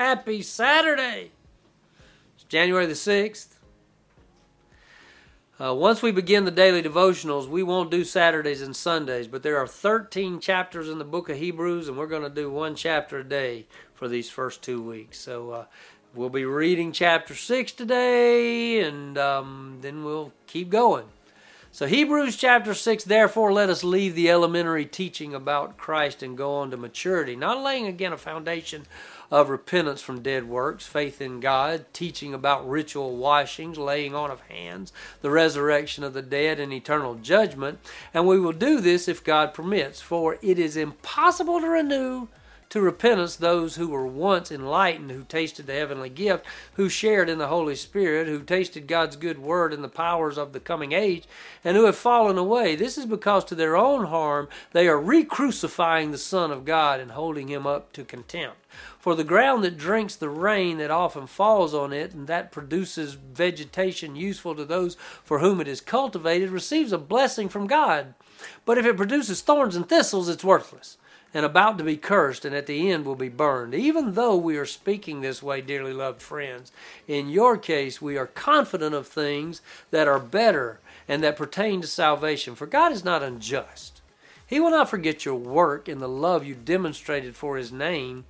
[0.00, 1.30] Happy Saturday!
[2.34, 3.48] It's January the 6th.
[5.60, 9.58] Uh, once we begin the daily devotionals, we won't do Saturdays and Sundays, but there
[9.58, 13.18] are 13 chapters in the book of Hebrews, and we're going to do one chapter
[13.18, 15.18] a day for these first two weeks.
[15.18, 15.64] So uh,
[16.14, 21.08] we'll be reading chapter 6 today, and um, then we'll keep going.
[21.72, 26.56] So, Hebrews chapter 6, therefore, let us leave the elementary teaching about Christ and go
[26.56, 28.86] on to maturity, not laying again a foundation
[29.30, 34.40] of repentance from dead works, faith in God, teaching about ritual washings, laying on of
[34.42, 37.78] hands, the resurrection of the dead, and eternal judgment.
[38.12, 42.26] And we will do this if God permits, for it is impossible to renew
[42.70, 47.38] to repentance those who were once enlightened, who tasted the heavenly gift, who shared in
[47.38, 51.24] the Holy Spirit, who tasted God's good word and the powers of the coming age,
[51.64, 52.76] and who have fallen away.
[52.76, 57.00] This is because to their own harm they are re crucifying the Son of God
[57.00, 58.56] and holding him up to contempt.
[59.00, 63.14] For the ground that drinks the rain that often falls on it, and that produces
[63.14, 68.14] vegetation useful to those for whom it is cultivated, receives a blessing from God.
[68.64, 70.98] But if it produces thorns and thistles, it's worthless
[71.32, 73.74] and about to be cursed, and at the end will be burned.
[73.74, 76.72] Even though we are speaking this way, dearly loved friends,
[77.06, 81.86] in your case, we are confident of things that are better and that pertain to
[81.86, 82.54] salvation.
[82.54, 84.00] For God is not unjust.
[84.46, 88.24] He will not forget your work and the love you demonstrated for His name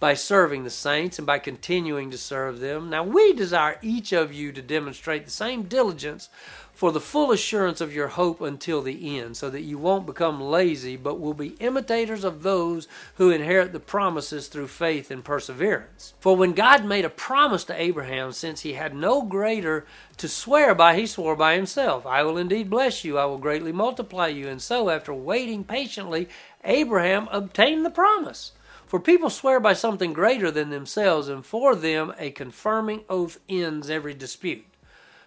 [0.00, 2.88] by serving the saints and by continuing to serve them.
[2.88, 6.30] Now, we desire each of you to demonstrate the same diligence
[6.72, 10.40] for the full assurance of your hope until the end, so that you won't become
[10.40, 16.14] lazy, but will be imitators of those who inherit the promises through faith and perseverance.
[16.20, 19.84] For when God made a promise to Abraham, since he had no greater
[20.16, 23.72] to swear by, he swore by himself, I will indeed bless you, I will greatly
[23.72, 24.48] multiply you.
[24.48, 26.30] And so, after waiting patiently,
[26.64, 28.52] Abraham obtained the promise.
[28.90, 33.88] For people swear by something greater than themselves, and for them a confirming oath ends
[33.88, 34.64] every dispute.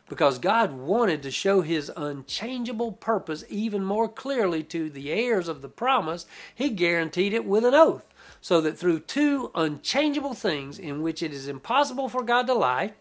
[0.10, 5.62] Because God wanted to show his unchangeable purpose even more clearly to the heirs of
[5.62, 8.06] the promise, he guaranteed it with an oath,
[8.42, 12.96] so that through two unchangeable things in which it is impossible for God to lie,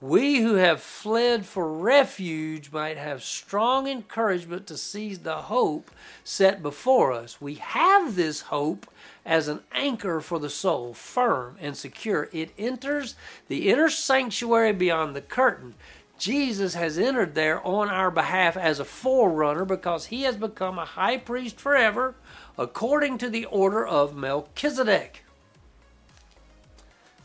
[0.00, 5.90] we who have fled for refuge might have strong encouragement to seize the hope
[6.24, 7.40] set before us.
[7.40, 8.86] We have this hope
[9.26, 12.28] as an anchor for the soul, firm and secure.
[12.32, 13.14] It enters
[13.48, 15.74] the inner sanctuary beyond the curtain
[16.20, 20.84] Jesus has entered there on our behalf as a forerunner because he has become a
[20.84, 22.14] high priest forever
[22.58, 25.24] according to the order of Melchizedek.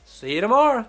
[0.06, 0.86] See you tomorrow.